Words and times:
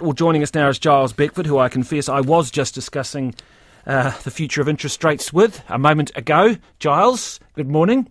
Well, 0.00 0.12
joining 0.12 0.42
us 0.42 0.52
now 0.52 0.68
is 0.68 0.78
Giles 0.78 1.12
Beckford, 1.12 1.46
who 1.46 1.58
I 1.58 1.68
confess 1.68 2.08
I 2.08 2.20
was 2.20 2.50
just 2.50 2.74
discussing 2.74 3.34
uh, 3.86 4.10
the 4.22 4.30
future 4.30 4.60
of 4.60 4.68
interest 4.68 5.02
rates 5.04 5.32
with 5.32 5.62
a 5.68 5.78
moment 5.78 6.10
ago. 6.14 6.56
Giles, 6.78 7.40
good 7.54 7.68
morning. 7.68 8.08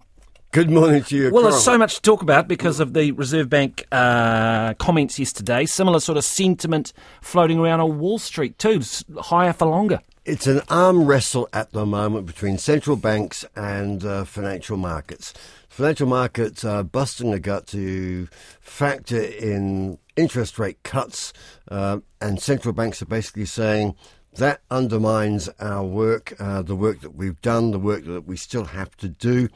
Good 0.52 0.72
morning 0.72 1.04
to 1.04 1.18
you. 1.18 1.32
Well, 1.32 1.44
there's 1.44 1.64
so 1.64 1.78
much 1.78 1.96
to 1.96 2.02
talk 2.02 2.22
about 2.22 2.48
because 2.48 2.80
of 2.80 2.94
the 2.94 3.12
Reserve 3.12 3.50
Bank 3.50 3.86
uh, 3.92 4.74
comments 4.76 5.20
yesterday. 5.20 5.66
Similar 5.66 6.00
sort 6.00 6.18
of 6.18 6.24
sentiment 6.24 6.94
floating 7.22 7.60
around 7.60 7.82
on 7.82 8.00
Wall 8.00 8.20
Street 8.20 8.58
too, 8.58 8.82
higher 9.18 9.54
for 9.54 9.68
longer. 9.68 10.00
It's 10.26 10.48
an 10.48 10.62
arm 10.70 11.06
wrestle 11.06 11.48
at 11.54 11.72
the 11.72 11.86
moment 11.86 12.26
between 12.26 12.58
central 12.58 12.96
banks 12.96 13.46
and 13.56 14.04
uh, 14.04 14.24
financial 14.24 14.76
markets. 14.76 15.36
Financial 15.70 16.08
markets 16.08 16.66
are 16.66 16.84
busting 16.84 17.32
a 17.32 17.40
gut 17.40 17.68
to 17.68 18.28
factor 18.60 19.22
in 19.22 20.00
interest 20.16 20.58
rate 20.58 20.82
cuts, 20.82 21.32
uh, 21.70 22.00
and 22.20 22.42
central 22.42 22.74
banks 22.74 23.04
are 23.04 23.06
basically 23.06 23.46
saying 23.46 23.94
that 24.38 24.62
undermines 24.72 25.48
our 25.60 25.84
work, 25.84 26.34
uh, 26.40 26.64
the 26.64 26.76
work 26.76 27.02
that 27.02 27.14
we've 27.14 27.40
done, 27.42 27.70
the 27.70 27.78
work 27.78 28.04
that 28.06 28.26
we 28.26 28.36
still 28.36 28.66
have 28.66 28.98
to 28.98 29.08
do. 29.08 29.48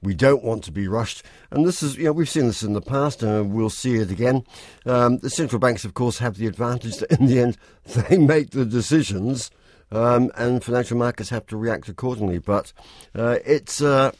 We 0.00 0.14
don't 0.14 0.42
want 0.42 0.64
to 0.64 0.72
be 0.72 0.88
rushed. 0.88 1.22
And 1.50 1.66
this 1.66 1.82
is, 1.82 1.98
you 1.98 2.04
know, 2.04 2.12
we've 2.12 2.30
seen 2.30 2.46
this 2.46 2.62
in 2.62 2.72
the 2.72 2.80
past 2.80 3.22
and 3.22 3.52
we'll 3.52 3.68
see 3.68 3.96
it 3.96 4.10
again. 4.10 4.44
Um, 4.86 5.18
the 5.18 5.28
central 5.28 5.58
banks, 5.58 5.84
of 5.84 5.92
course, 5.92 6.16
have 6.16 6.38
the 6.38 6.46
advantage 6.46 6.96
that 6.96 7.12
in 7.12 7.26
the 7.26 7.40
end 7.40 7.58
they 7.84 8.16
make 8.16 8.52
the 8.52 8.64
decisions 8.64 9.50
um, 9.94 10.30
and 10.36 10.62
financial 10.62 10.96
markets 10.96 11.30
have 11.30 11.46
to 11.46 11.56
react 11.56 11.88
accordingly. 11.88 12.38
But 12.38 12.72
uh, 13.14 13.38
it's. 13.44 13.80
Uh, 13.80 14.12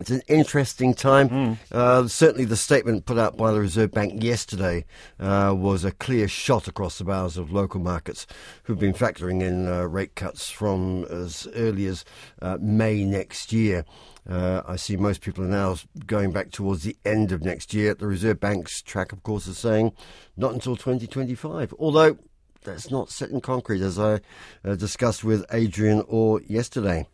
it's 0.00 0.10
an 0.10 0.22
interesting 0.26 0.94
time. 0.94 1.28
Mm. 1.28 1.58
Uh, 1.70 2.08
certainly, 2.08 2.44
the 2.44 2.56
statement 2.56 3.06
put 3.06 3.18
out 3.18 3.36
by 3.36 3.52
the 3.52 3.60
Reserve 3.60 3.92
Bank 3.92 4.22
yesterday 4.22 4.84
uh, 5.18 5.54
was 5.56 5.84
a 5.84 5.92
clear 5.92 6.28
shot 6.28 6.68
across 6.68 6.98
the 6.98 7.04
bows 7.04 7.36
of 7.36 7.52
local 7.52 7.80
markets 7.80 8.26
who've 8.64 8.78
been 8.78 8.92
factoring 8.92 9.42
in 9.42 9.68
uh, 9.68 9.84
rate 9.84 10.14
cuts 10.14 10.50
from 10.50 11.04
as 11.04 11.46
early 11.54 11.86
as 11.86 12.04
uh, 12.42 12.58
May 12.60 13.04
next 13.04 13.52
year. 13.52 13.84
Uh, 14.28 14.62
I 14.66 14.76
see 14.76 14.96
most 14.96 15.20
people 15.20 15.44
are 15.44 15.48
now 15.48 15.76
going 16.04 16.32
back 16.32 16.50
towards 16.50 16.82
the 16.82 16.96
end 17.04 17.30
of 17.30 17.44
next 17.44 17.72
year. 17.72 17.94
The 17.94 18.08
Reserve 18.08 18.40
Bank's 18.40 18.82
track, 18.82 19.12
of 19.12 19.22
course, 19.22 19.46
is 19.46 19.56
saying 19.56 19.92
not 20.36 20.52
until 20.52 20.76
2025. 20.76 21.72
Although 21.78 22.18
that's 22.62 22.90
not 22.90 23.10
set 23.10 23.30
in 23.30 23.40
concrete, 23.40 23.82
as 23.82 23.98
I 23.98 24.20
uh, 24.64 24.74
discussed 24.74 25.24
with 25.24 25.44
Adrian 25.52 26.02
Orr 26.08 26.40
yesterday. 26.46 27.06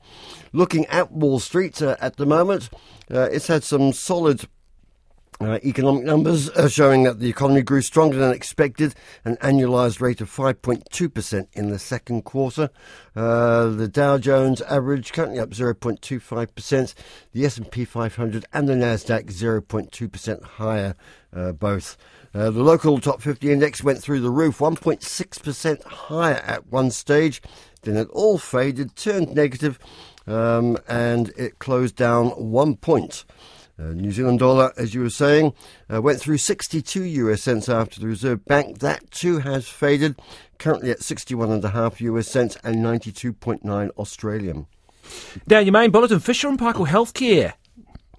Looking 0.52 0.86
at 0.86 1.12
Wall 1.12 1.38
Street 1.40 1.80
uh, 1.82 1.96
at 2.00 2.16
the 2.16 2.26
moment, 2.26 2.70
uh, 3.10 3.28
it's 3.30 3.46
had 3.46 3.64
some 3.64 3.92
solid 3.92 4.48
uh, 5.44 5.58
economic 5.64 6.04
numbers 6.04 6.48
uh, 6.50 6.68
showing 6.68 7.02
that 7.04 7.18
the 7.18 7.28
economy 7.28 7.62
grew 7.62 7.82
stronger 7.82 8.16
than 8.16 8.32
expected, 8.32 8.94
an 9.24 9.36
annualized 9.36 10.00
rate 10.00 10.20
of 10.20 10.30
5.2% 10.30 11.48
in 11.52 11.70
the 11.70 11.78
second 11.78 12.22
quarter. 12.22 12.70
Uh, 13.14 13.66
the 13.68 13.88
Dow 13.88 14.18
Jones 14.18 14.60
average 14.62 15.12
currently 15.12 15.38
up 15.38 15.50
0.25%, 15.50 16.94
the 17.32 17.44
S&P 17.44 17.84
500 17.84 18.46
and 18.52 18.68
the 18.68 18.74
Nasdaq 18.74 19.26
0.2% 19.26 20.42
higher 20.42 20.94
uh, 21.34 21.52
both. 21.52 21.96
Uh, 22.34 22.50
the 22.50 22.62
local 22.62 22.98
top 22.98 23.20
50 23.20 23.52
index 23.52 23.84
went 23.84 23.98
through 23.98 24.20
the 24.20 24.30
roof, 24.30 24.58
1.6% 24.58 25.84
higher 25.84 26.42
at 26.46 26.66
one 26.68 26.90
stage. 26.90 27.42
Then 27.82 27.96
it 27.96 28.08
all 28.10 28.38
faded, 28.38 28.96
turned 28.96 29.34
negative, 29.34 29.78
um, 30.26 30.78
and 30.88 31.30
it 31.36 31.58
closed 31.58 31.96
down 31.96 32.28
one 32.28 32.76
point. 32.76 33.24
Uh, 33.78 33.94
New 33.94 34.12
Zealand 34.12 34.38
dollar, 34.38 34.72
as 34.76 34.94
you 34.94 35.00
were 35.00 35.10
saying, 35.10 35.54
uh, 35.92 36.00
went 36.00 36.20
through 36.20 36.38
62 36.38 37.02
US 37.02 37.42
cents 37.42 37.68
after 37.68 38.00
the 38.00 38.06
Reserve 38.06 38.44
Bank. 38.44 38.78
That 38.78 39.10
too 39.10 39.38
has 39.38 39.68
faded, 39.68 40.20
currently 40.58 40.90
at 40.90 41.00
61.5 41.00 42.00
US 42.00 42.28
cents 42.28 42.56
and 42.62 42.76
92.9 42.76 43.90
Australian. 43.98 44.66
Now, 45.46 45.58
your 45.58 45.72
main 45.72 45.90
bulletin 45.90 46.20
Fisher 46.20 46.48
and 46.48 46.58
Paykel 46.58 46.86
Healthcare 46.86 47.54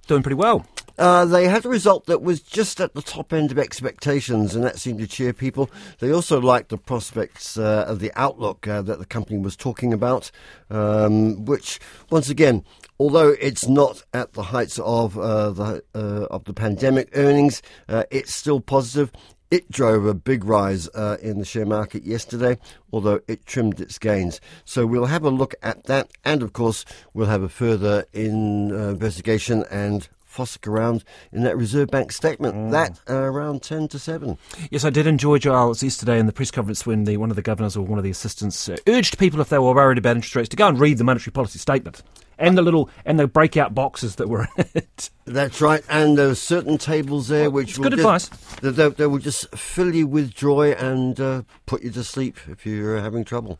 doing 0.08 0.24
pretty 0.24 0.36
well. 0.36 0.66
Uh, 0.98 1.26
they 1.26 1.48
had 1.48 1.66
a 1.66 1.70
result 1.70 2.06
that 2.06 2.22
was 2.22 2.40
just 2.40 2.80
at 2.80 2.94
the 2.94 3.02
top 3.02 3.34
end 3.34 3.52
of 3.52 3.58
expectations, 3.58 4.56
and 4.56 4.64
that 4.64 4.80
seemed 4.80 5.00
to 5.00 5.08
cheer 5.08 5.34
people. 5.34 5.70
They 6.00 6.12
also 6.12 6.40
liked 6.40 6.70
the 6.70 6.78
prospects 6.78 7.58
uh, 7.58 7.86
of 7.88 8.00
the 8.00 8.12
outlook 8.16 8.68
uh, 8.68 8.82
that 8.84 9.00
the 9.00 9.06
company 9.06 9.40
was 9.40 9.56
talking 9.56 9.92
about, 9.92 10.30
um, 10.70 11.46
which, 11.46 11.80
once 12.10 12.30
again, 12.30 12.64
although 13.00 13.30
it's 13.40 13.68
not 13.68 14.04
at 14.14 14.34
the 14.34 14.44
heights 14.44 14.80
of 14.80 15.18
uh, 15.18 15.50
the 15.50 15.84
uh, 15.96 16.28
of 16.30 16.44
the 16.46 16.54
pandemic 16.54 17.10
earnings, 17.16 17.62
it's 17.90 18.34
still 18.34 18.62
positive. 18.62 19.12
It 19.54 19.70
drove 19.70 20.08
a 20.08 20.16
big 20.16 20.46
rise 20.46 20.90
uh, 20.96 21.18
in 21.22 21.38
the 21.38 21.46
share 21.46 21.68
market 21.68 22.06
yesterday, 22.06 22.58
although 22.92 23.20
it 23.28 23.46
trimmed 23.46 23.80
its 23.80 24.00
gains. 24.00 24.42
So 24.66 24.88
we'll 24.88 25.06
have 25.06 25.24
a 25.24 25.30
look 25.30 25.54
at 25.62 25.84
that, 25.84 26.10
and 26.26 26.42
of 26.42 26.54
course, 26.54 26.86
we'll 27.14 27.28
have 27.28 27.44
a 27.44 27.50
further 27.50 28.06
in, 28.14 28.72
uh, 28.72 28.90
investigation 28.90 29.64
and 29.70 30.10
Fossick 30.34 30.68
around 30.68 31.04
in 31.32 31.44
that 31.44 31.56
Reserve 31.56 31.90
Bank 31.90 32.12
statement. 32.12 32.56
Mm. 32.56 32.72
That 32.72 33.00
uh, 33.10 33.16
around 33.16 33.62
10 33.62 33.88
to 33.90 34.00
7. 34.00 34.38
Yes, 34.72 34.84
I 34.84 34.90
did 34.90 35.08
enjoy 35.08 35.38
Giles 35.38 35.84
yesterday 35.84 36.20
in 36.20 36.26
the 36.26 36.34
press 36.34 36.52
conference 36.52 36.86
when 36.86 37.04
the, 37.04 37.18
one 37.18 37.30
of 37.30 37.36
the 37.36 37.42
governors 37.42 37.78
or 37.78 37.86
one 37.86 38.00
of 38.00 38.04
the 38.04 38.10
assistants 38.10 38.68
uh, 38.68 38.78
urged 38.88 39.18
people, 39.18 39.40
if 39.42 39.50
they 39.50 39.60
were 39.60 39.74
worried 39.74 39.98
about 39.98 40.16
interest 40.16 40.36
rates, 40.36 40.50
to 40.50 40.58
go 40.58 40.68
and 40.68 40.80
read 40.80 40.98
the 40.98 41.04
monetary 41.04 41.32
policy 41.32 41.60
statement 41.60 42.02
and 42.38 42.58
the 42.58 42.62
little 42.62 42.90
and 43.06 43.20
the 43.20 43.28
breakout 43.28 43.74
boxes 43.74 44.16
that 44.16 44.28
were 44.28 44.48
in 44.58 44.66
it. 44.76 45.10
That's 45.26 45.62
right, 45.62 45.84
and 45.90 46.18
there 46.18 46.30
are 46.30 46.36
certain 46.36 46.78
tables 46.78 47.28
there 47.28 47.50
which 47.50 47.70
it's 47.70 47.78
good 47.78 47.94
advice. 47.94 48.30
They, 48.62 48.90
they, 48.90 49.08
will 49.08 49.20
just 49.20 49.50
fill 49.56 49.94
you 49.96 50.08
with 50.08 50.34
joy 50.34 50.72
and 50.72 51.20
uh, 51.20 51.44
put 51.66 51.84
you 51.84 51.92
to 51.92 52.04
sleep 52.04 52.38
if 52.50 52.66
you're 52.66 53.00
having 53.00 53.24
trouble. 53.24 53.60